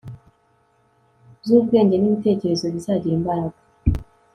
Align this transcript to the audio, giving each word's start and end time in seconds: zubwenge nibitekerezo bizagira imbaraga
zubwenge 1.45 1.95
nibitekerezo 1.97 2.65
bizagira 2.73 3.13
imbaraga 3.19 3.57